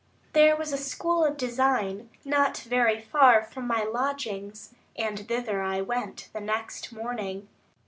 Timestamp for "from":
3.43-3.67